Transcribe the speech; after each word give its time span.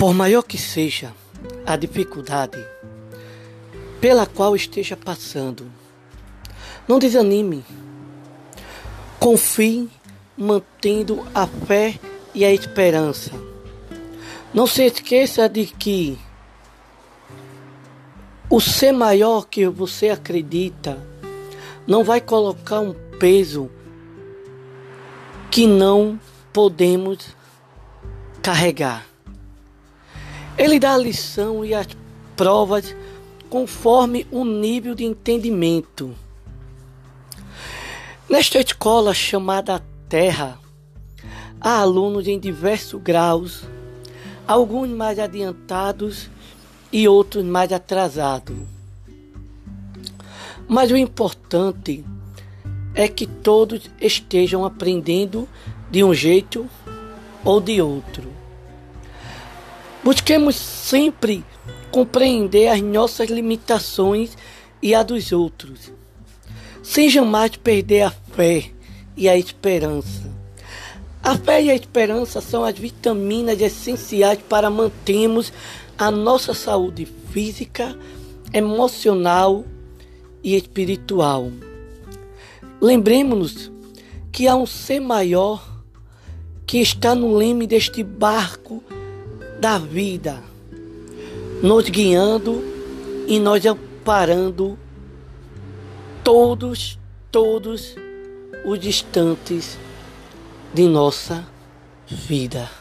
Por 0.00 0.14
maior 0.14 0.42
que 0.42 0.56
seja 0.56 1.12
a 1.66 1.76
dificuldade 1.76 2.56
pela 4.00 4.24
qual 4.24 4.56
esteja 4.56 4.96
passando, 4.96 5.70
não 6.88 6.98
desanime. 6.98 7.62
Confie 9.18 9.90
mantendo 10.38 11.22
a 11.34 11.46
fé 11.46 12.00
e 12.34 12.46
a 12.46 12.50
esperança. 12.50 13.30
Não 14.54 14.66
se 14.66 14.84
esqueça 14.86 15.46
de 15.50 15.66
que 15.66 16.18
o 18.48 18.58
ser 18.58 18.92
maior 18.92 19.46
que 19.46 19.68
você 19.68 20.08
acredita 20.08 20.98
não 21.86 22.02
vai 22.02 22.22
colocar 22.22 22.80
um 22.80 22.94
peso 23.18 23.70
que 25.50 25.66
não 25.66 26.18
podemos 26.54 27.36
carregar. 28.40 29.09
Ele 30.56 30.78
dá 30.78 30.94
a 30.94 30.98
lição 30.98 31.64
e 31.64 31.74
as 31.74 31.86
provas 32.36 32.94
conforme 33.48 34.26
o 34.30 34.44
nível 34.44 34.94
de 34.94 35.04
entendimento. 35.04 36.14
Nesta 38.28 38.60
escola 38.60 39.12
chamada 39.12 39.82
Terra, 40.08 40.58
há 41.60 41.80
alunos 41.80 42.28
em 42.28 42.38
diversos 42.38 43.02
graus, 43.02 43.64
alguns 44.46 44.88
mais 44.88 45.18
adiantados 45.18 46.30
e 46.92 47.08
outros 47.08 47.44
mais 47.44 47.72
atrasados. 47.72 48.56
Mas 50.68 50.90
o 50.90 50.96
importante 50.96 52.04
é 52.94 53.08
que 53.08 53.26
todos 53.26 53.90
estejam 54.00 54.64
aprendendo 54.64 55.48
de 55.90 56.04
um 56.04 56.14
jeito 56.14 56.68
ou 57.44 57.60
de 57.60 57.82
outro. 57.82 58.39
Busquemos 60.02 60.56
sempre 60.56 61.44
compreender 61.90 62.68
as 62.68 62.80
nossas 62.80 63.28
limitações 63.28 64.36
e 64.82 64.94
a 64.94 65.02
dos 65.02 65.30
outros, 65.30 65.92
sem 66.82 67.10
jamais 67.10 67.54
perder 67.56 68.02
a 68.02 68.10
fé 68.10 68.70
e 69.14 69.28
a 69.28 69.36
esperança. 69.36 70.30
A 71.22 71.36
fé 71.36 71.62
e 71.62 71.70
a 71.70 71.74
esperança 71.74 72.40
são 72.40 72.64
as 72.64 72.78
vitaminas 72.78 73.60
essenciais 73.60 74.38
para 74.48 74.70
mantermos 74.70 75.52
a 75.98 76.10
nossa 76.10 76.54
saúde 76.54 77.06
física, 77.30 77.94
emocional 78.54 79.66
e 80.42 80.56
espiritual. 80.56 81.50
Lembremos-nos 82.80 83.70
que 84.32 84.48
há 84.48 84.56
um 84.56 84.64
ser 84.64 85.00
maior 85.00 85.62
que 86.66 86.78
está 86.78 87.14
no 87.14 87.36
leme 87.36 87.66
deste 87.66 88.02
barco 88.02 88.82
da 89.60 89.78
vida, 89.78 90.42
nos 91.62 91.88
guiando 91.90 92.64
e 93.28 93.38
nós 93.38 93.66
amparando 93.66 94.78
todos, 96.24 96.98
todos 97.30 97.94
os 98.64 98.86
instantes 98.86 99.78
de 100.72 100.88
nossa 100.88 101.46
vida. 102.06 102.79